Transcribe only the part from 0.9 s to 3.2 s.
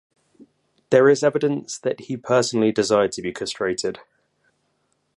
is evidence that he personally desired